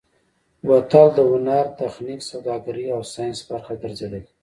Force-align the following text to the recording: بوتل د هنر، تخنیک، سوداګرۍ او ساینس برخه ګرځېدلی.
بوتل 0.65 1.07
د 1.13 1.19
هنر، 1.31 1.65
تخنیک، 1.79 2.21
سوداګرۍ 2.31 2.85
او 2.95 3.01
ساینس 3.13 3.39
برخه 3.49 3.73
ګرځېدلی. 3.81 4.23